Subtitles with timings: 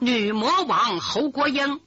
[0.00, 1.80] 女魔王侯国英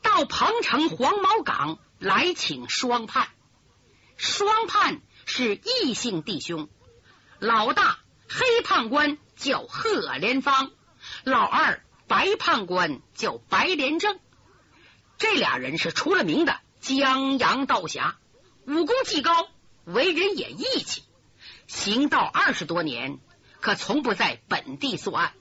[0.00, 3.28] 到彭城黄毛岗来请双判，
[4.16, 6.68] 双判是异姓弟兄，
[7.40, 10.70] 老大黑判官叫贺连芳，
[11.24, 14.20] 老二白判官叫白连正。
[15.18, 18.18] 这俩人是出了名的江洋道侠，
[18.68, 19.48] 武功既高，
[19.84, 21.02] 为人也义气。
[21.66, 23.18] 行道二十多年，
[23.60, 25.32] 可从不在本地作案。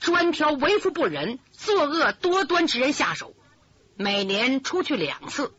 [0.00, 3.34] 专挑为富不仁、作恶多端之人下手，
[3.96, 5.52] 每年出去两次，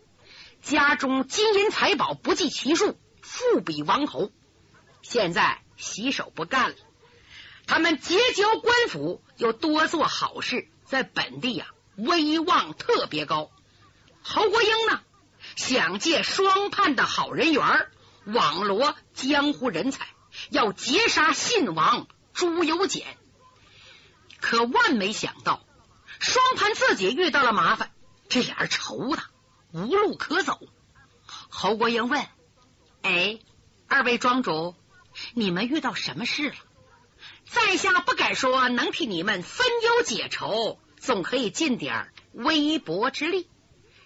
[0.63, 4.31] 家中金银财宝不计其数，富比王侯。
[5.03, 6.75] 现在洗手不干了，
[7.67, 13.51] 他们结交官府，又多做好事，在本地呀威望特别高。
[14.23, 15.01] 侯国英呢，
[15.55, 17.63] 想借双判的好人缘，
[18.26, 20.07] 网罗江湖人才，
[20.49, 23.05] 要劫杀信王朱由检。
[24.41, 25.63] 可万没想到，
[26.19, 27.91] 双盘自己遇到了麻烦，
[28.27, 29.21] 这俩人愁的
[29.71, 30.59] 无路可走。
[31.48, 32.25] 侯国英问
[33.03, 33.39] ：“哎，
[33.87, 34.75] 二位庄主，
[35.33, 36.55] 你们遇到什么事了？
[37.48, 43.48] 在下不敢说能替你们分忧解愁，总可以尽点微薄之力。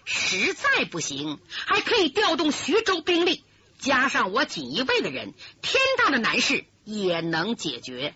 [0.04, 3.42] 实在不行，还可以调动徐州兵力，
[3.78, 8.14] 加上我锦衣卫的人，天大的难事也能解决。”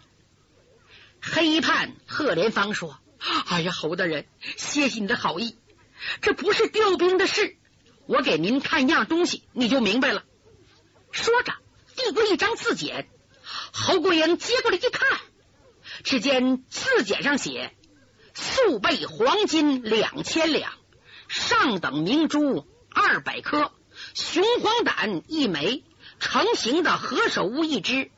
[1.20, 2.98] 黑判贺连芳说
[3.46, 4.26] ：“哎呀，侯大人，
[4.56, 5.56] 谢谢你的好意，
[6.22, 7.56] 这不是调兵的事。
[8.06, 10.24] 我给您看样东西，你就明白了。”
[11.12, 11.52] 说着，
[11.96, 13.08] 递过一张字简。
[13.72, 15.20] 侯国英接过来一看，
[16.04, 17.74] 只见字简上写
[18.32, 20.72] ：“素备黄金两千两，
[21.28, 23.72] 上等明珠二百颗，
[24.14, 25.84] 雄黄胆一枚，
[26.18, 28.10] 成型的何首乌一只，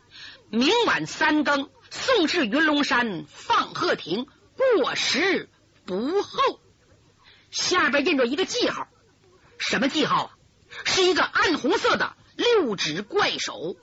[0.51, 4.27] 明晚三更。”送至云龙山放鹤亭，
[4.57, 5.51] 过时
[5.85, 6.61] 不候。
[7.51, 8.89] 下边印着一个记号，
[9.59, 10.31] 什么记号啊？
[10.87, 13.77] 是一个暗红色的六指怪手。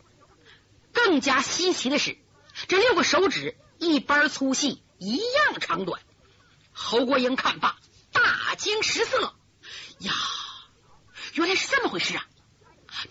[0.91, 2.17] 更加稀奇的是，
[2.67, 6.01] 这六个手指一般粗细，一样长短。
[6.73, 7.77] 侯国英看罢，
[8.11, 9.35] 大惊失色
[9.99, 10.11] 呀！
[11.33, 12.25] 原来是这么回事啊！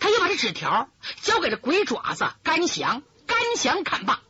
[0.01, 0.91] 他又把这纸条
[1.21, 4.21] 交给了鬼爪子甘祥，甘祥看罢。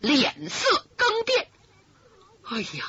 [0.00, 1.48] 脸色更变，
[2.44, 2.84] 哎呀，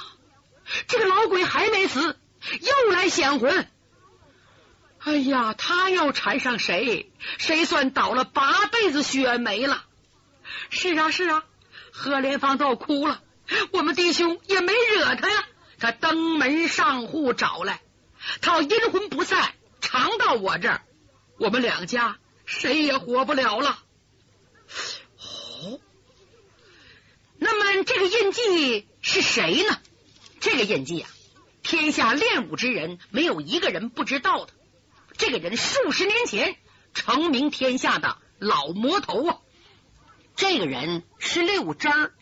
[0.87, 2.17] 这个老鬼还没死，
[2.61, 3.67] 又来显魂。
[4.99, 9.83] 哎呀，他要缠上谁，谁算倒了八辈子血霉了。
[10.69, 11.43] 是啊，是啊，
[11.91, 13.21] 何连芳都哭了。
[13.71, 15.47] 我们弟兄也没惹他呀，
[15.79, 17.81] 他登门上户找来，
[18.41, 20.81] 他阴魂不散，常到我这儿，
[21.39, 23.79] 我们两家谁也活不了了。
[27.43, 29.79] 那么这个印记是谁呢？
[30.39, 31.09] 这个印记啊，
[31.63, 34.53] 天下练武之人没有一个人不知道的。
[35.17, 36.55] 这个人数十年前
[36.93, 39.39] 成名天下的老魔头啊，
[40.35, 42.13] 这个人是六指儿，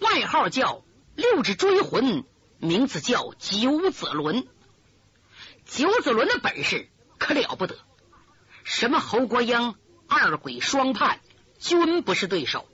[0.00, 0.82] 外号叫
[1.14, 2.24] 六指追魂，
[2.58, 4.48] 名字叫九子伦。
[5.64, 7.78] 九子伦的本事可了不得，
[8.64, 9.76] 什么侯国英、
[10.08, 11.20] 二鬼双判，
[11.60, 12.66] 均不是对手。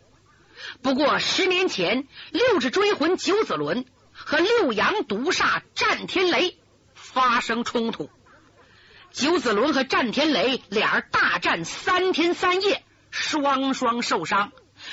[0.82, 6.58] 不过十年前，六指追魂九子伦和六阳毒煞战天雷
[6.94, 8.10] 发生冲突，
[9.12, 14.52] 九子伦和战天雷俩人大战三天三夜，双双受伤，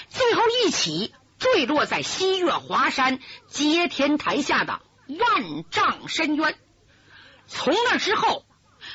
[0.09, 6.56] 最后一起坠落在西岳华山接天台下的万丈深渊。
[7.47, 8.45] 从那之后，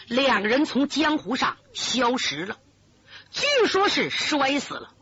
[0.06, 2.56] 两人从江湖上消失了，
[3.30, 4.92] 据说是摔死了。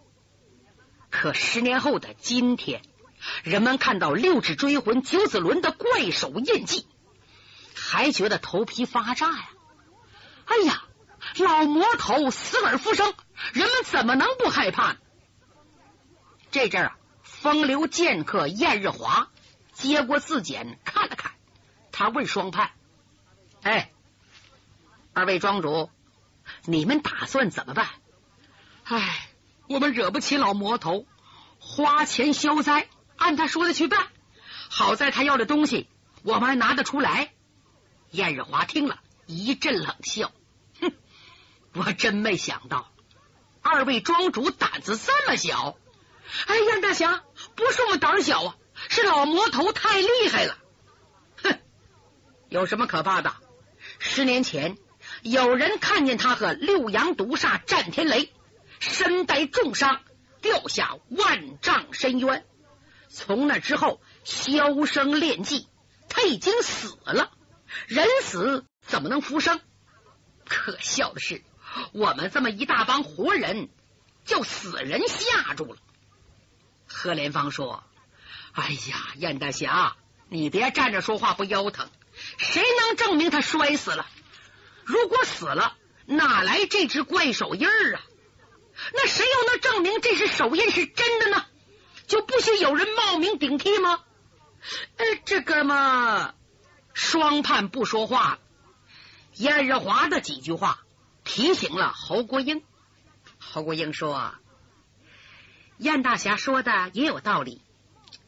[1.18, 2.82] 可十年后的今天，
[3.42, 6.86] 人们看到六指追魂九子轮的怪手印记，
[7.74, 9.48] 还觉得头皮发炸呀！
[10.44, 10.84] 哎呀，
[11.38, 13.14] 老魔头死而复生，
[13.54, 14.96] 人们怎么能不害怕？
[16.50, 19.30] 这阵啊，风流剑客燕日华
[19.72, 21.32] 接过字简看了看，
[21.92, 22.72] 他问双判
[23.64, 23.90] ：“哎，
[25.14, 25.88] 二位庄主，
[26.66, 27.88] 你们打算怎么办？”
[28.84, 29.25] 哎。
[29.68, 31.06] 我们惹不起老魔头，
[31.58, 34.06] 花钱消灾，按他说的去办。
[34.68, 35.88] 好在他要的东西，
[36.22, 37.32] 我们还拿得出来。
[38.10, 40.32] 燕日华听了一阵冷笑，
[40.80, 40.92] 哼，
[41.72, 42.92] 我真没想到
[43.62, 45.76] 二位庄主胆子这么小。
[46.46, 47.22] 哎，燕大侠，
[47.54, 48.56] 不是我胆小啊，
[48.88, 50.56] 是老魔头太厉害了。
[51.42, 51.58] 哼，
[52.48, 53.34] 有什么可怕的？
[53.98, 54.76] 十年前
[55.22, 58.32] 有人看见他和六阳毒煞战天雷。
[58.78, 60.00] 身带重伤，
[60.40, 62.44] 掉下万丈深渊。
[63.08, 65.68] 从那之后，销声匿迹，
[66.08, 67.32] 他已经死了，
[67.86, 69.60] 人死怎么能复生？
[70.48, 71.42] 可笑的是，
[71.92, 73.68] 我们这么一大帮活人，
[74.24, 75.78] 就死人吓住了。
[76.86, 77.82] 何连芳说
[78.52, 79.96] ：“哎呀，燕大侠，
[80.28, 81.90] 你别站着说话不腰疼。
[82.38, 84.06] 谁能证明他摔死了？
[84.84, 85.76] 如果死了，
[86.06, 88.02] 哪来这只怪手印儿啊？
[88.92, 91.46] 那谁又能证明这是手印是真的呢？
[92.06, 94.02] 就不许有人冒名顶替吗？
[94.96, 96.34] 呃，这个嘛，
[96.94, 98.38] 双判不说话了。
[99.34, 100.80] 燕日华的几句话
[101.24, 102.62] 提醒了侯国英。
[103.38, 104.34] 侯国英说。”
[105.78, 107.60] 燕大侠说的也有道理，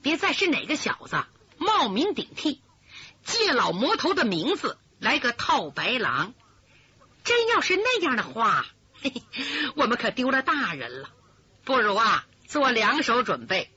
[0.03, 1.25] 别再是哪个小子
[1.57, 2.61] 冒名顶替，
[3.25, 6.35] 借老魔头的名字来个套白狼。
[7.25, 8.67] 真要是那样的话，
[9.77, 11.11] 我们可丢了大人了。
[11.65, 13.71] 不如啊，做两手准备，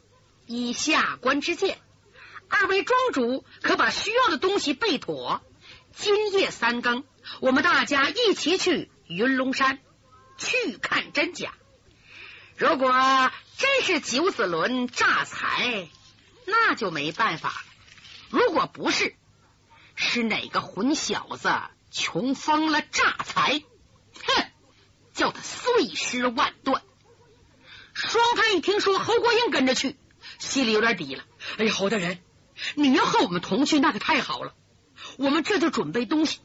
[0.45, 1.79] 以下官之见，
[2.47, 5.41] 二位庄主可把需要的东西备妥。
[5.93, 7.03] 今夜三更，
[7.41, 9.79] 我们大家一起去云龙山
[10.37, 11.53] 去看真假。
[12.55, 12.91] 如果
[13.57, 15.89] 真是九子伦诈财，
[16.45, 17.55] 那就没办法了。
[18.29, 19.15] 如果不是，
[19.95, 21.51] 是哪个混小子
[21.91, 23.61] 穷疯了诈财，
[24.25, 24.50] 哼，
[25.21, 26.81] 叫他碎尸万段。
[27.93, 29.95] 双派一听说侯国英跟着去，
[30.39, 31.23] 心里有点底了。
[31.59, 32.17] 哎呀，侯大人，
[32.73, 34.55] 你要和我们同去，那可太好了。
[35.17, 36.39] 我们这就准备东西，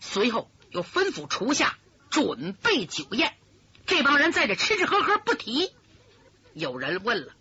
[0.00, 1.76] 随后又吩咐厨下
[2.08, 3.34] 准备酒宴。
[3.84, 5.70] 这帮人在这吃吃喝喝不提。
[6.54, 7.34] 有人问了，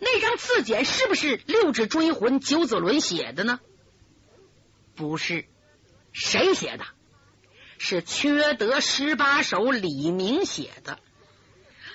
[0.00, 3.60] 那张字简是不是六指追魂九子伦写的呢？
[4.94, 5.44] 不是，
[6.14, 6.86] 谁写的？
[7.86, 10.98] 是缺德十八首李明写的。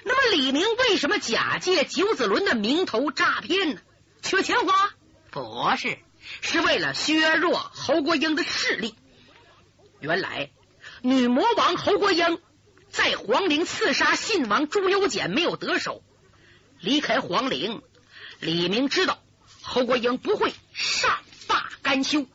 [0.03, 3.81] 那么李明为什么假借九子伦的名头诈骗呢？
[4.21, 4.91] 缺钱花？
[5.31, 5.97] 不是，
[6.41, 8.93] 是为了削弱侯国英的势力。
[9.99, 10.51] 原来
[11.01, 12.39] 女魔王侯国英。
[12.91, 16.03] 在皇陵刺杀信王朱由检没有得手，
[16.79, 17.83] 离开皇陵，
[18.39, 19.23] 李明知道
[19.61, 22.27] 侯国英不会善罢甘休，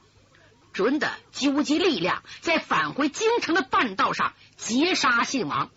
[0.75, 5.71] 准得纠集力量，在返回京城的半道上截杀信王。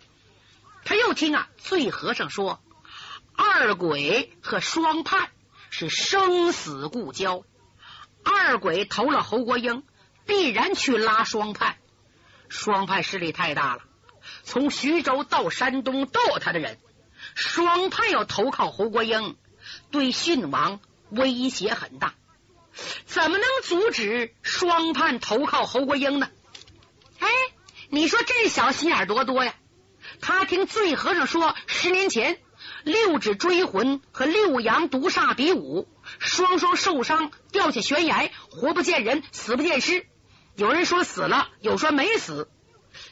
[0.84, 2.60] 他又听啊，醉和尚说
[3.36, 5.30] 二鬼和双判
[5.70, 7.44] 是生死故交，
[8.24, 9.84] 二鬼投了侯国英，
[10.26, 11.76] 必然去拉双判，
[12.48, 13.82] 双判势力太大了。
[14.42, 16.78] 从徐州到山东都有他的人，
[17.36, 19.36] 双派要投靠侯国英，
[19.92, 20.80] 对信王
[21.10, 22.14] 威胁很大。
[23.08, 26.28] 怎么能阻止双叛投靠侯国英呢？
[27.18, 27.26] 哎，
[27.88, 29.54] 你说这小心眼多多呀！
[30.20, 32.38] 他听醉和尚说，十年前
[32.84, 35.88] 六指追魂和六阳毒煞比武，
[36.18, 40.06] 双双受伤，掉下悬崖，活不见人，死不见尸。
[40.54, 42.50] 有人说死了，有说没死。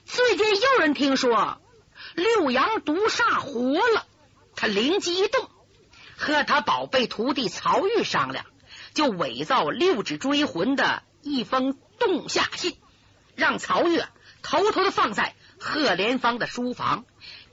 [0.04, 1.58] 最近又人听说
[2.14, 4.06] 六阳毒煞活了，
[4.54, 5.49] 他灵机一动，
[6.19, 8.44] 和他宝贝徒弟曹玉商量，
[8.96, 12.78] 就伪造六指追魂的一封洞下信，
[13.34, 14.00] 让曹玉
[14.40, 17.04] 偷偷的放在贺连芳的书房，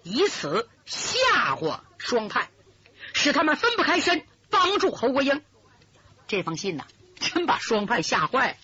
[0.03, 2.49] 以此吓唬双派，
[3.11, 5.43] 使他们分不开身，帮助侯国英。
[6.27, 6.85] 这封信呢，
[7.19, 8.57] 真把双派吓坏了。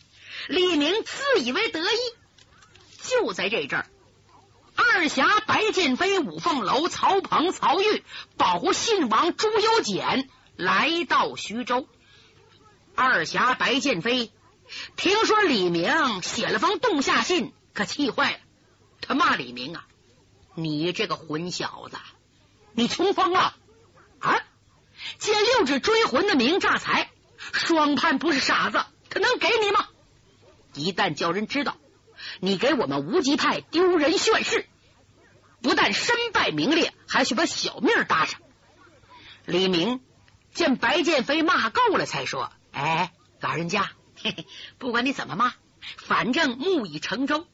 [0.48, 1.98] 李明自以为得意。
[3.02, 3.88] 就在这阵儿，
[4.78, 8.06] 二侠白剑飞、五凤楼、曹鹏、曹玉
[8.38, 11.86] 保护信王朱由检来到徐州。
[13.02, 14.30] 二侠白剑飞
[14.98, 18.40] 听说李明写了封洞下信，可气坏了。
[19.00, 19.88] 他骂李明啊
[20.54, 21.98] ：“你这个混小子，
[22.74, 23.56] 你穷疯了
[24.20, 24.42] 啊！
[25.18, 27.10] 借六指追魂的名诈财，
[27.54, 29.88] 双判不是傻子，他能给你吗？
[30.74, 31.78] 一旦叫人知道。”
[32.42, 34.68] 你给我们无极派丢人炫世，
[35.62, 38.42] 不但身败名裂，还去把小命搭上。
[39.46, 40.02] 李明
[40.54, 45.54] 见白剑飞骂够了，才说：“哎，老人家，嘿嘿，不管你怎么骂，
[45.98, 47.46] 反正木已成舟。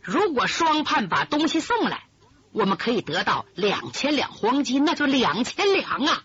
[0.00, 2.04] 如果双判把东西送来，
[2.52, 6.22] 我们可以得到两千两黄金，那就两千两啊！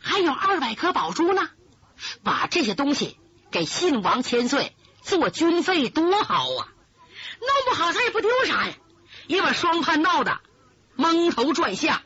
[0.00, 1.48] 还有二百颗宝珠呢。
[2.24, 3.16] 把这些东西
[3.52, 6.72] 给信王千岁。”做军费多好啊！
[7.38, 8.74] 弄不好他也不丢啥呀，
[9.26, 10.40] 也把双判闹得
[10.96, 12.00] 蒙头转向。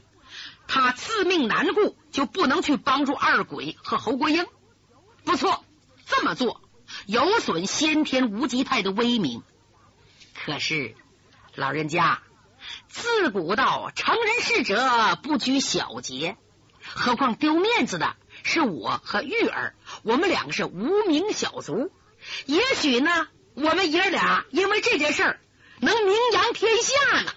[0.67, 4.45] 他自命难顾，就不能去帮助二鬼和侯国英。
[5.29, 5.63] 不错，
[6.07, 6.63] 这么做
[7.05, 9.43] 有损先天无极派的威名。
[10.35, 10.95] 可是
[11.55, 12.23] 老人家
[12.89, 16.39] 自古道成人事者不拘小节，
[16.83, 21.93] 何况丢面子的是我和玉儿，我们两个是无名小卒。
[22.47, 25.39] 也许呢，我们爷俩因为这件事
[25.79, 27.33] 能名扬天下呢。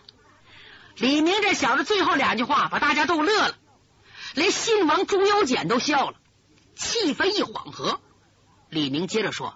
[0.96, 3.58] 李明这小子最后两句话把大家都乐了，
[4.34, 6.21] 连信王朱由检都笑了，
[6.76, 8.00] 气氛一缓和。
[8.70, 9.56] 李明接着说：“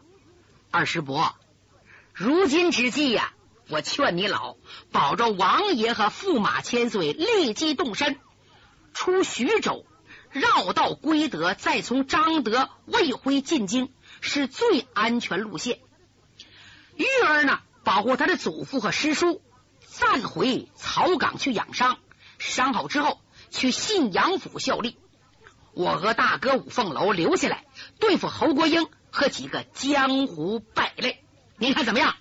[0.71, 1.35] 二师伯，
[2.13, 3.33] 如今之计呀，
[3.69, 4.57] 我劝你老
[4.91, 8.19] 保着王爷和驸马千岁立即动身，
[8.93, 9.85] 出徐州，
[10.31, 15.79] 绕道归德，再从张德、魏辉进京，是最安全路线。
[16.95, 19.41] 玉儿呢，保护他的祖父和师叔。”
[19.97, 21.99] 暂回草岗去养伤，
[22.37, 24.97] 伤好之后去信阳府效力。
[25.75, 27.65] 我和大哥五凤楼留下来
[27.99, 31.23] 对付侯国英和几个江湖败类，
[31.57, 32.15] 您看怎么样？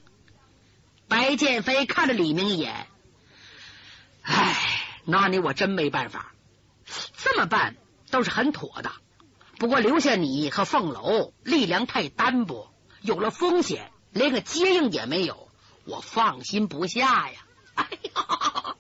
[1.07, 2.89] 白剑飞看了李明一眼，
[4.23, 4.57] 唉，
[5.05, 6.33] 那你我真没办法。
[7.17, 7.77] 这么办
[8.11, 8.91] 都是很妥的，
[9.59, 15.49] 不过留下你和凤楼力量太单薄，有了风险，连个接应也没有，
[15.85, 17.41] 我放心不下呀。
[17.75, 18.77] 哎呀，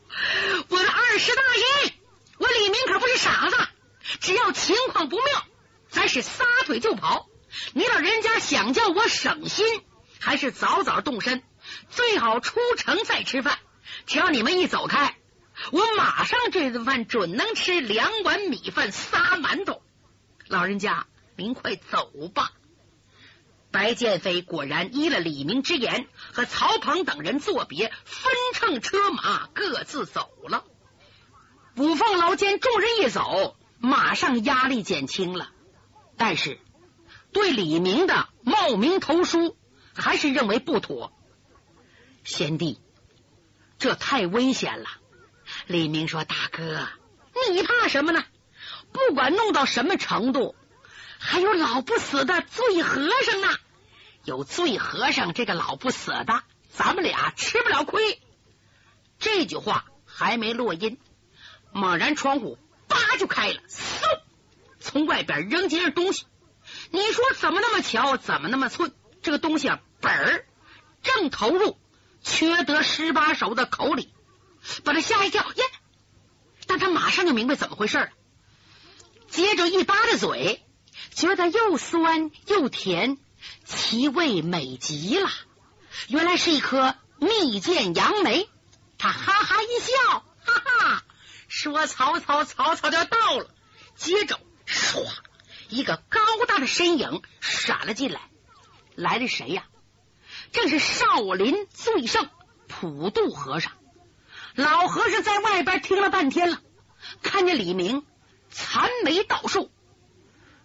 [0.68, 1.94] 我的二师大人，
[2.38, 3.56] 我李明可不是傻子，
[4.20, 5.44] 只要情况不妙，
[5.88, 7.28] 咱是撒腿就跑。
[7.72, 9.66] 你老人家想叫我省心，
[10.18, 11.42] 还是早早动身，
[11.90, 13.58] 最好出城再吃饭。
[14.06, 15.16] 只要你们一走开，
[15.70, 19.82] 我马上这顿饭准能吃两碗米饭仨馒头。
[20.48, 21.06] 老人家，
[21.36, 22.52] 您快走吧。
[23.70, 30.64] 白剑飞果然依了李明之言，和曹鹏等人作别，分乘车马各自走了。
[31.76, 35.50] 五凤楼见众人一走，马上压力减轻了，
[36.16, 36.58] 但是
[37.32, 39.56] 对李明的冒名投书
[39.94, 41.12] 还是认为不妥。
[42.24, 42.80] 贤弟，
[43.78, 44.88] 这太危险了。
[45.66, 46.88] 李明说：“大哥，
[47.52, 48.24] 你怕什么呢？
[48.92, 50.54] 不管弄到什么程度，
[51.18, 53.48] 还有老不死的醉和尚呢。”
[54.24, 58.22] 有醉和尚这个老不死的，咱们俩吃不了亏。
[59.18, 60.98] 这句话还没落音，
[61.72, 62.58] 猛然窗户
[62.94, 64.20] 叭就开了，嗖，
[64.80, 66.26] 从外边扔进样东西。
[66.90, 68.94] 你说怎么那么巧，怎么那么寸？
[69.22, 70.46] 这个东西啊，本儿
[71.02, 71.78] 正投入
[72.22, 74.12] 缺德十八手的口里，
[74.84, 75.44] 把他吓一跳。
[75.56, 75.64] 耶！
[76.66, 78.08] 但他马上就明白怎么回事了，
[79.28, 80.64] 接着一扒着嘴，
[81.10, 83.18] 觉得又酸又甜。
[83.66, 85.28] 其味美极了，
[86.08, 88.48] 原来是一颗蜜饯杨梅。
[88.96, 91.03] 他哈哈一笑，哈哈，
[91.54, 93.46] 说：“曹操，曹操就到了。”
[93.94, 95.06] 接着，唰，
[95.68, 96.18] 一个高
[96.48, 98.20] 大的身影闪了进来。
[98.96, 99.64] 来的谁呀？
[100.50, 102.28] 正是少林最圣
[102.66, 103.70] 普渡和尚。
[104.56, 106.60] 老和尚在外边听了半天了，
[107.22, 108.04] 看见李明，
[108.50, 109.70] 残眉倒竖，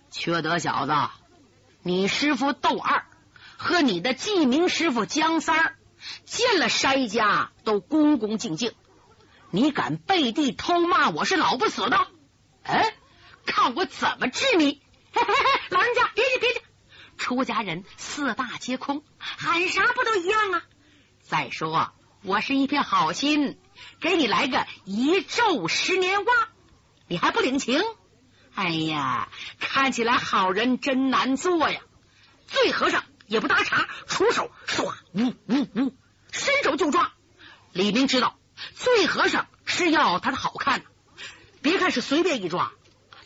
[0.09, 0.93] 缺德小子。
[1.83, 3.05] 你师傅窦二
[3.57, 5.75] 和你的记名师傅江三儿
[6.25, 8.73] 见了筛家都恭恭敬敬，
[9.51, 12.07] 你敢背地偷骂我是老不死的？
[12.63, 12.93] 哎，
[13.45, 14.81] 看我怎么治你！
[15.11, 16.61] 嘿嘿嘿，老人家别介别介，
[17.17, 20.61] 出家人四大皆空，喊啥不都一样啊？
[21.21, 23.57] 再说我是一片好心，
[23.99, 26.33] 给你来个一昼十年蛙，
[27.07, 27.81] 你还不领情？
[28.53, 29.29] 哎呀，
[29.59, 31.81] 看起来好人真难做呀！
[32.45, 35.95] 醉和尚也不搭茬，出手唰，呜呜呜，
[36.31, 37.13] 伸手就抓。
[37.71, 38.38] 李明知道
[38.75, 40.83] 醉和尚是要他的好看，
[41.61, 42.71] 别看是随便一抓，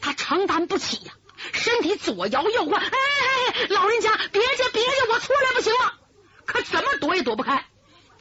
[0.01, 1.13] 他承担不起呀，
[1.53, 2.81] 身体左摇右晃。
[2.81, 5.93] 哎哎哎，老人家别介别介，我出来不行吗？
[6.45, 7.65] 可怎么躲也躲不开，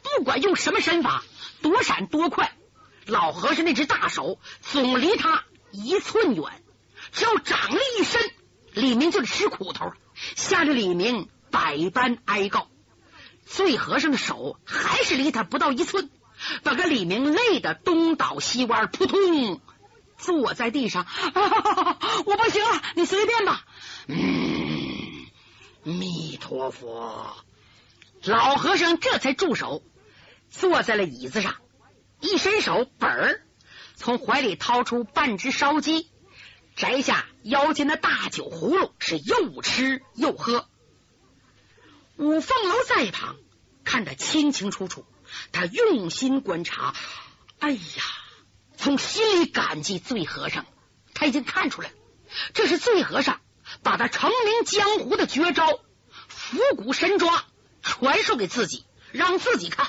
[0.01, 1.23] 不管用什么身法，
[1.61, 2.55] 躲闪多快，
[3.05, 6.45] 老和尚那只大手总离他一寸远。
[7.11, 8.31] 只要掌力一伸，
[8.71, 9.91] 李明就得吃苦头，
[10.35, 12.69] 吓得李明百般哀告。
[13.45, 16.09] 醉和尚的手还是离他不到一寸，
[16.63, 19.61] 把个李明累得东倒西歪，扑通
[20.17, 21.03] 坐在地上。
[21.03, 23.65] 啊我不行了，你随便吧。
[24.07, 25.27] 嗯，
[25.83, 27.35] 弥陀佛。
[28.23, 29.83] 老和尚这才住手，
[30.49, 31.55] 坐在了椅子上，
[32.21, 33.41] 一伸手，本儿
[33.95, 36.09] 从怀里掏出半只烧鸡。
[36.75, 40.67] 摘下腰间的大酒葫芦，是又吃又喝。
[42.17, 43.35] 五凤楼在一旁
[43.83, 45.05] 看得清清楚楚，
[45.51, 46.93] 他用心观察，
[47.59, 47.79] 哎呀，
[48.77, 50.65] 从心里感激醉和尚。
[51.13, 51.95] 他已经看出来了，
[52.53, 53.39] 这是醉和尚
[53.83, 55.79] 把他成名江湖的绝招——
[56.27, 57.45] 伏骨神抓
[57.81, 59.87] 传授给自己，让自己看。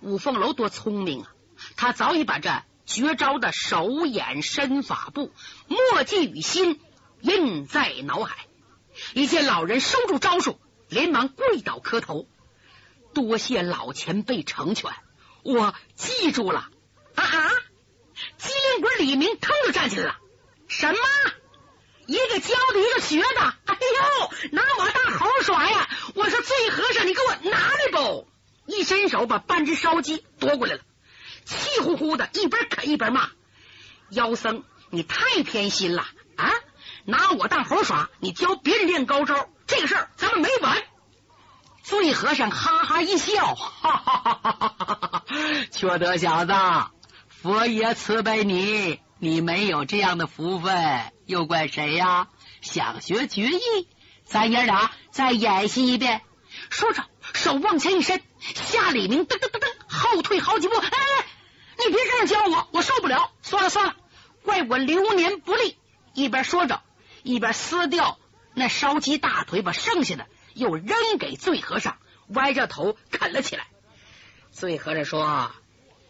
[0.00, 1.32] 五凤楼多聪明啊，
[1.76, 2.62] 他早已把这。
[2.84, 5.32] 绝招的手眼身法步，
[5.68, 6.80] 默记于心，
[7.20, 8.48] 印在脑海。
[9.14, 12.26] 一见老人收住招数，连忙跪倒磕头，
[13.14, 14.90] 多谢老前辈成全，
[15.42, 16.68] 我记住了。
[17.14, 17.50] 啊啊！
[18.38, 20.16] 机灵鬼李明腾就站起来了。
[20.68, 20.98] 什么？
[22.06, 23.54] 一个教的，一个学的。
[23.66, 25.88] 哎呦，拿我当猴耍呀！
[26.14, 28.28] 我说醉和尚，你给我拿来不？
[28.66, 30.80] 一伸手把半只烧鸡夺过来了，
[31.44, 33.30] 气呼呼的，一边啃一边骂
[34.10, 36.50] ：“妖僧，你太偏心了啊！
[37.04, 40.82] 拿我当猴耍，你教别人练高招，这个事儿咱们没完。”
[41.82, 45.24] 醉和尚哈哈一笑：“哈哈哈哈哈哈！
[45.72, 46.52] 缺德小子，
[47.28, 52.28] 佛爷慈悲你，你没有这样的福分，又怪谁呀？
[52.60, 53.88] 想学绝艺，
[54.24, 56.22] 咱爷俩再演习一遍。”
[56.70, 58.22] 说着，手往前一伸。
[58.40, 60.88] 夏李明噔噔噔噔后退好几步，哎，
[61.78, 63.30] 你别这样教我，我受不了。
[63.42, 63.96] 算了算了，
[64.44, 65.76] 怪我流年不利。
[66.14, 66.82] 一边说着，
[67.22, 68.18] 一边撕掉
[68.54, 73.66] 那烧鸡大腿，把剩下的又扔给醉和尚，歪着头啃了起来。
[74.50, 75.52] 醉和尚说：“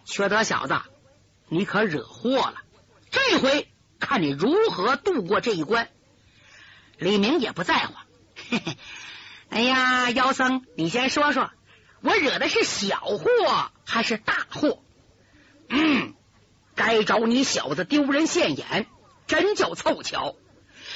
[0.05, 0.81] 缺德小子，
[1.49, 2.55] 你可惹祸了。
[3.11, 3.69] 这回
[4.01, 5.89] 看你如何度过这一关。”
[6.99, 7.95] 李明也不在乎，
[8.49, 8.77] 嘿嘿，
[9.49, 11.51] 哎呀，妖僧，你先说说。
[12.01, 14.83] 我惹的是小祸还是大祸？
[15.69, 16.15] 嗯，
[16.75, 18.87] 该找你小子丢人现眼，
[19.29, 20.35] 真叫凑巧。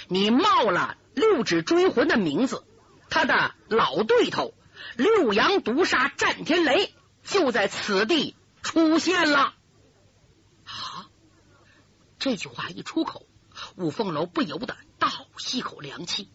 [0.09, 2.65] 你冒了六指追魂的名字，
[3.09, 4.55] 他的老对头
[4.97, 6.95] 六阳毒杀战天雷
[7.25, 9.55] 就在此地出现了。
[10.65, 11.07] 啊！
[12.19, 13.27] 这句话一出口，
[13.77, 16.31] 五凤楼不由得倒吸口凉气。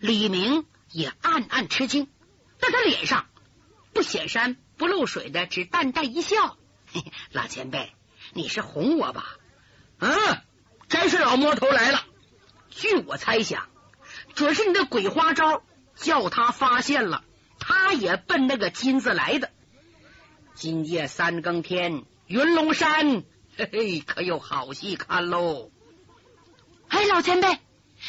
[0.00, 2.08] 李明也暗暗吃惊，
[2.58, 3.26] 但他脸上。
[3.92, 6.56] 不显山不露水的，只淡淡一笑。
[6.86, 7.94] 嘿嘿，老前辈，
[8.32, 9.36] 你是哄我吧？
[9.98, 10.16] 嗯，
[10.88, 12.04] 真是老魔头来了。
[12.70, 13.68] 据我猜想，
[14.34, 15.62] 准是你的鬼花招
[15.96, 17.24] 叫他发现了，
[17.58, 19.50] 他也奔那个金子来的。
[20.54, 23.24] 今夜三更天，云龙山，
[23.56, 25.70] 嘿嘿，可有好戏看喽！
[26.88, 27.58] 哎，老前辈，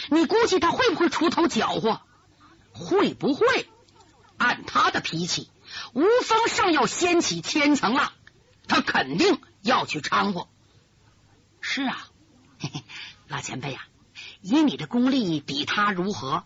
[0.10, 2.02] 你估计他会不会出头搅和？
[2.74, 3.68] 会不会？
[4.38, 5.50] 按他的脾气。
[5.94, 8.14] 吴峰上要掀起千层浪，
[8.68, 10.48] 他肯定要去掺和。
[11.62, 12.08] 是啊，
[12.60, 12.84] 嘿嘿，
[13.28, 13.88] 老前辈啊，
[14.42, 16.44] 以你的功力比他如何？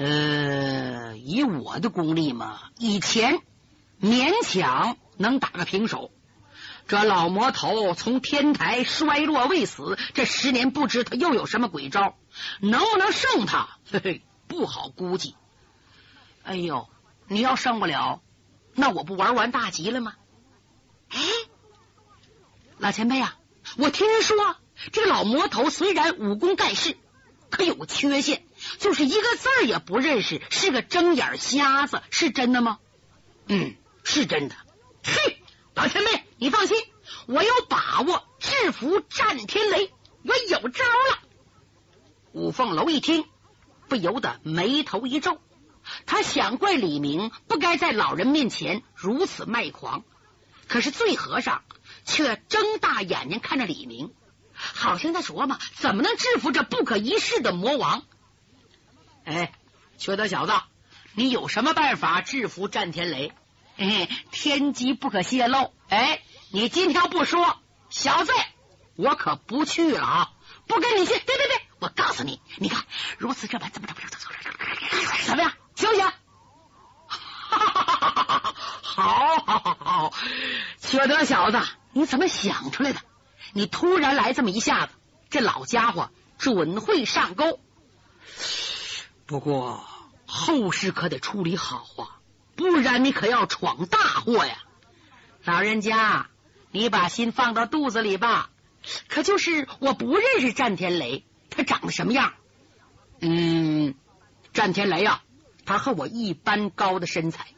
[0.00, 3.40] 呃，以我的功力嘛，以前
[4.00, 6.12] 勉强能打个平手。
[6.86, 12.16] 这老魔头从天台衰落未死，这十年不知他又有什么鬼招，
[12.60, 13.70] 能不能胜他？
[13.90, 15.34] 嘿嘿，不好估计。
[16.44, 16.88] 哎呦！
[17.26, 18.22] 你要胜不了，
[18.74, 20.14] 那我不玩完大吉了吗？
[21.08, 21.18] 哎，
[22.78, 23.36] 老前辈啊，
[23.76, 24.36] 我听人说，
[24.92, 26.96] 这个老魔头虽然武功盖世，
[27.50, 28.44] 可有个缺陷，
[28.78, 32.78] 就是一个字也不认识，是个睁眼瞎子，是真的吗？
[33.46, 34.56] 嗯，是真的。
[35.02, 35.42] 嘿，
[35.74, 36.76] 老前辈，你放心，
[37.26, 39.90] 我有把握制服战天雷，
[40.22, 41.18] 我有招了。
[42.32, 43.24] 五凤楼一听，
[43.88, 45.40] 不由得眉头一皱。
[46.04, 50.04] 他想怪李明不该在老人面前如此卖狂，
[50.68, 51.62] 可是醉和尚
[52.04, 54.12] 却睁大眼睛看着李明，
[54.52, 58.04] 好像在琢磨怎么能制服这不可一世的魔王。
[59.28, 59.52] 哎，
[59.98, 60.54] 缺德小子，
[61.12, 63.34] 你有什么办法制服战天雷？
[63.76, 65.74] 哎，天机不可泄露。
[65.90, 67.58] 哎，你今天不说，
[67.90, 68.32] 小子，
[68.96, 70.30] 我可不去了啊！
[70.66, 72.84] 不跟你去，对对对，我告诉你，你看
[73.18, 74.16] 如此这般，怎么怎么怎么
[75.26, 75.52] 怎么样？
[75.76, 76.10] 行不行？
[78.82, 80.12] 好，好，好！
[80.80, 81.60] 缺德小子，
[81.92, 83.00] 你怎么想出来的？
[83.52, 84.92] 你突然来这么一下子，
[85.28, 87.60] 这老家伙准会上钩。
[89.28, 89.84] 不过
[90.24, 92.16] 后事可得处理好啊，
[92.56, 94.56] 不然你可要闯大祸呀！
[95.44, 96.30] 老人家，
[96.70, 98.48] 你把心放到肚子里吧。
[99.06, 102.32] 可就是我不认识战天雷，他长得什么样？
[103.20, 103.94] 嗯，
[104.54, 105.20] 战天雷呀。
[105.66, 107.48] 他和我一般高的身材，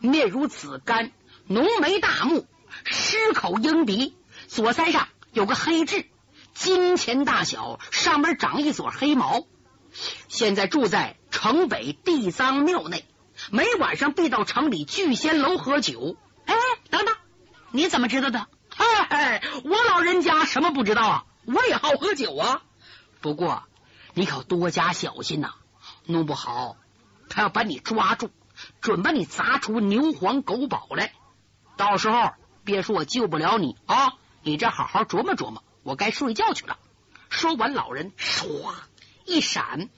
[0.00, 1.12] 面如紫甘，
[1.46, 2.48] 浓眉大目，
[2.82, 4.16] 狮口鹰鼻，
[4.48, 6.06] 左腮上有个黑痣，
[6.54, 9.46] 金钱大小，上面长一撮黑毛。
[10.28, 13.06] 现在住在城北地藏庙内，
[13.50, 16.16] 每晚上必到城里聚仙楼喝酒。
[16.44, 16.54] 哎，
[16.90, 17.16] 等等，
[17.70, 18.46] 你怎么知道的？
[18.68, 21.24] 嗨，我老人家什么不知道啊？
[21.46, 22.62] 我也好喝酒啊。
[23.20, 23.62] 不过
[24.14, 25.54] 你可多加小心呐，
[26.04, 26.76] 弄不好。
[27.28, 28.30] 他要把你抓住，
[28.80, 31.12] 准把你砸出牛黄狗宝来。
[31.76, 32.32] 到时候
[32.64, 34.14] 别说我救不了你啊！
[34.42, 36.76] 你这好好琢磨琢磨，我该睡觉去了。
[37.28, 38.74] 说完，老人唰
[39.24, 39.88] 一闪，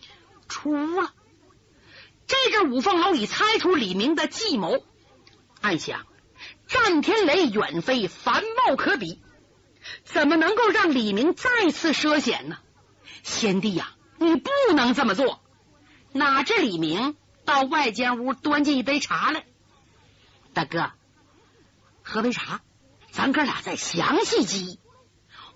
[0.48, 1.12] 出了。
[2.32, 4.82] 这阵五凤楼已猜出李明的计谋，
[5.60, 6.06] 暗想：
[6.66, 9.20] 战天雷远非凡茂可比，
[10.04, 12.56] 怎么能够让李明再次涉险呢？
[13.22, 15.42] 贤弟呀，你不能这么做！
[16.12, 19.44] 哪知李明到外间屋端进一杯茶来，
[20.54, 20.90] 大哥，
[22.02, 22.62] 喝杯茶，
[23.10, 24.80] 咱哥俩再详细记忆。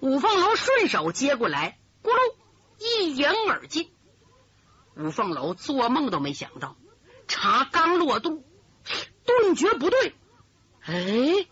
[0.00, 2.34] 五凤楼顺手接过来，咕噜
[2.78, 3.90] 一饮而尽。
[4.96, 6.76] 五凤楼做梦都没想到，
[7.28, 8.44] 茶刚落肚，
[9.26, 10.14] 顿觉不对。
[10.82, 11.46] 哎，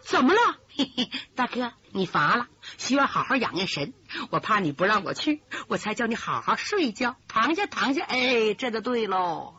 [0.00, 0.58] 怎么了？
[0.74, 3.94] 嘿嘿，大哥，你乏了，需要好好养养神。
[4.30, 8.04] 我怕你不让我去，我才叫你好好睡一觉，躺下躺下。
[8.04, 9.54] 哎，这就对喽。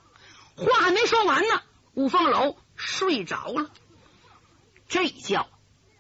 [0.57, 1.61] 话还没说完呢，
[1.93, 3.71] 五凤楼睡着了。
[4.89, 5.47] 这一觉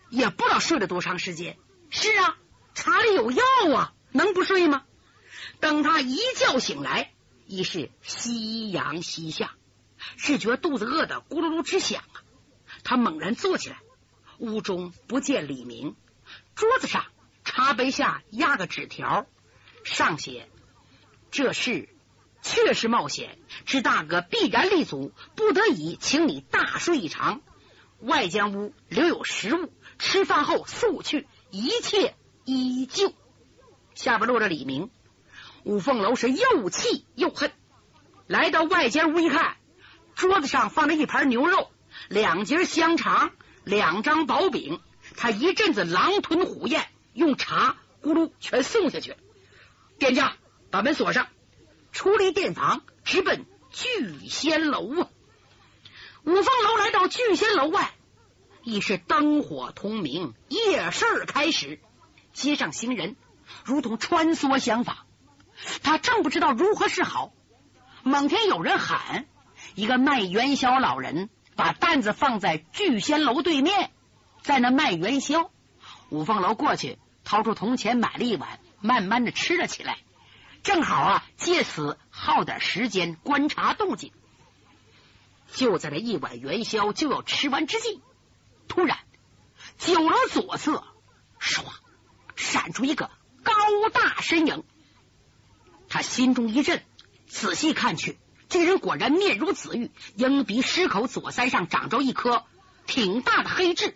[0.09, 1.57] 也不知道睡了多长时间。
[1.89, 2.35] 是啊，
[2.73, 3.43] 茶里有药
[3.75, 4.83] 啊，能不睡吗？
[5.61, 7.12] 等他一觉醒来。
[7.53, 9.53] 已是夕阳西下，
[10.17, 12.25] 只觉肚子饿得咕噜噜直响啊！
[12.83, 13.79] 他猛然坐起来，
[14.39, 15.95] 屋中不见李明，
[16.55, 17.05] 桌子上
[17.43, 19.27] 茶杯下压个纸条，
[19.83, 20.49] 上写
[21.29, 21.89] ：“这事
[22.41, 23.37] 确实冒险，
[23.67, 27.43] 知大哥必然立足，不得已请你大睡一场。
[27.99, 33.13] 外间屋留有食物，吃饭后速去，一切依旧。”
[33.93, 34.89] 下边落着李明。
[35.63, 37.51] 五凤楼是又气又恨，
[38.27, 39.55] 来到外间屋一看，
[40.15, 41.71] 桌子上放着一盘牛肉、
[42.09, 43.31] 两节香肠、
[43.63, 44.81] 两张薄饼。
[45.15, 49.15] 他一阵子狼吞虎咽，用茶咕噜全送下去。
[49.99, 50.35] 店家
[50.69, 51.27] 把门锁上，
[51.91, 55.09] 出离店房，直奔聚仙楼啊！
[56.23, 57.93] 五凤楼来到聚仙楼外，
[58.63, 61.79] 已是灯火通明，夜市开始，
[62.33, 63.15] 街上行人
[63.63, 64.97] 如同穿梭相仿。
[65.81, 67.33] 他正不知道如何是好，
[68.03, 69.25] 猛听有人喊
[69.75, 73.91] ：“一个卖元宵老人把担子放在聚仙楼对面，
[74.41, 75.51] 在那卖元宵。”
[76.09, 79.97] 五凤楼过去，掏出铜钱买了一碗，慢慢的吃了起来。
[80.61, 84.11] 正好啊，借此耗点时间观察动静。
[85.53, 88.01] 就在这一碗元宵就要吃完之际，
[88.67, 88.97] 突然
[89.77, 90.83] 酒楼左侧
[91.39, 91.63] 唰
[92.35, 93.11] 闪出一个
[93.43, 93.53] 高
[93.91, 94.63] 大身影。
[95.93, 96.81] 他心中一震，
[97.27, 98.17] 仔细看去，
[98.49, 102.45] 这人果然面如紫玉，鹰鼻狮口，左腮上长着一颗
[102.87, 103.95] 挺大的黑痣，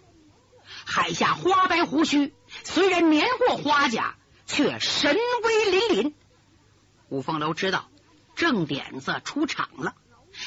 [0.85, 6.13] 海下花白胡须，虽然年过花甲，却神威凛凛。
[7.09, 7.89] 五凤楼知道
[8.35, 9.95] 正点子出场了，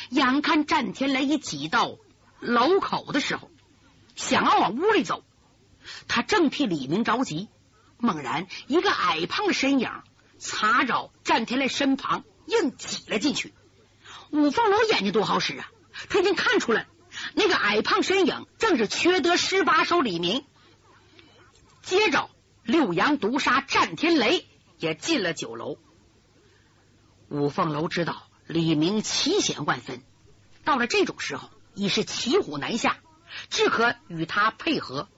[0.09, 1.97] 眼看战天雷已挤到
[2.39, 3.51] 楼口的时候，
[4.15, 5.25] 想要往屋里走，
[6.07, 7.49] 他正替李明着急，
[7.99, 9.91] 猛然一个矮胖的身影。
[10.41, 13.55] 擦着战天雷身旁，硬挤了进去。
[14.31, 15.71] 五凤楼眼睛多好使啊，
[16.09, 16.87] 他已经看出来
[17.35, 20.45] 那个矮胖身影正是缺德十八手李明。
[21.83, 22.31] 接着，
[22.63, 24.47] 六阳毒杀战天雷
[24.79, 25.77] 也进了酒楼。
[27.29, 30.03] 五凤楼知道李明奇险万分，
[30.65, 32.97] 到了这种时候已是骑虎难下，
[33.51, 35.09] 只可与他配合。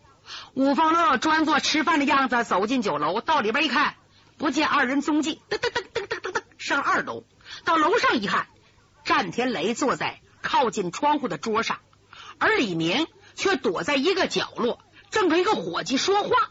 [0.55, 3.95] 五凤楼装作吃饭的样子走进酒楼，到里边一看。
[4.43, 7.23] 不见二人踪迹，噔噔噔噔噔噔噔上二楼，
[7.65, 8.49] 到楼上一看，
[9.05, 11.79] 战天雷坐在靠近窗户的桌上，
[12.39, 14.81] 而李明却躲在一个角落，
[15.13, 16.51] 正跟一个伙计说话。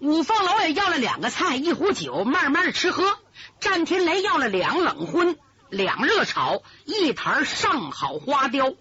[0.00, 3.18] 五凤楼也要了两个菜，一壶酒，慢慢的吃喝。
[3.58, 5.38] 战天雷要了两冷荤，
[5.70, 8.74] 两热炒，一坛上好花雕，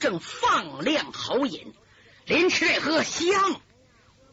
[0.00, 1.72] 正放量豪饮，
[2.24, 3.60] 连吃带喝香。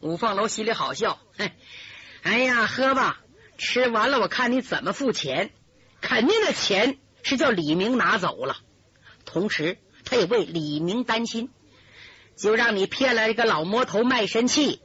[0.00, 1.52] 五凤楼心里好笑，嘿，
[2.24, 3.20] 哎呀，喝吧。
[3.56, 5.52] 吃完了，我看你怎么付钱？
[6.00, 8.56] 肯定的钱是叫李明拿走了。
[9.24, 11.50] 同时，他也为李明担心，
[12.36, 14.80] 就让你骗来一个老魔头卖身契，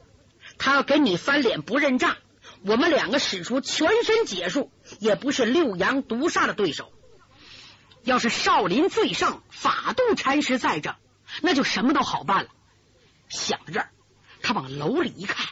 [0.56, 2.16] 他要跟你翻脸不认账。
[2.62, 6.92] 我们两个使出全身解数，也不是六阳毒煞的对手。
[8.02, 10.96] 要是少林最胜法度禅师在这，
[11.42, 12.50] 那就什么都好办了。
[13.28, 13.90] 想到这儿，
[14.42, 15.46] 他往楼里一看。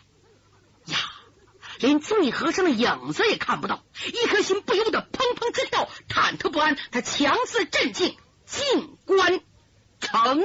[1.79, 6.77] 连醉和尚的影子也看不到，一颗心不由得砰砰直跳，忐忑不安。
[6.91, 9.41] 他强自镇静，静观
[10.01, 10.45] 成。